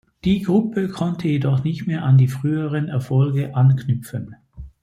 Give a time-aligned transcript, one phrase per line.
[0.25, 4.35] Die Gruppe konnte jedoch nicht mehr an die früheren Erfolge anknüpfen.